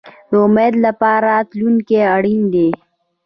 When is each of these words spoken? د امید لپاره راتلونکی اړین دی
د 0.29 0.31
امید 0.45 0.73
لپاره 0.85 1.23
راتلونکی 1.31 1.97
اړین 2.15 2.41
دی 2.53 2.69